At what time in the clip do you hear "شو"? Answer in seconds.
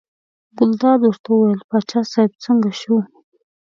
2.79-2.95